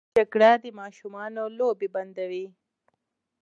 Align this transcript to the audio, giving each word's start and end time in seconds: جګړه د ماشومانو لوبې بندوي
جګړه 0.17 0.51
د 0.63 0.65
ماشومانو 0.79 1.43
لوبې 1.57 1.87
بندوي 1.95 2.45